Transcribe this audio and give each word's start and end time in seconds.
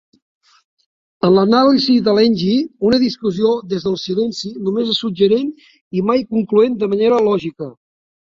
En 1.27 1.31
l'anàlisi 1.33 1.97
de 2.07 2.15
Lange, 2.19 2.55
una 2.91 2.99
discussió 3.03 3.51
des 3.75 3.85
del 3.89 3.99
silenci 4.05 4.51
només 4.69 4.91
és 4.95 5.03
suggerent 5.05 5.53
i 6.01 6.05
mai 6.09 6.25
concloent 6.33 6.81
de 6.83 6.91
manera 6.97 7.23
lògica. 7.31 7.71